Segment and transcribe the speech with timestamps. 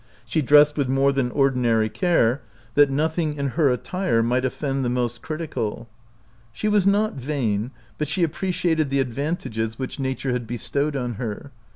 [0.25, 2.41] She dressed with more than ordinary care,
[2.73, 5.87] that nothing in her attire might offend the most critical.
[6.51, 10.31] She was not vain, but she appreciated the advantages So OUT OF BOHEMIA which nature
[10.31, 11.51] had bestowed on her.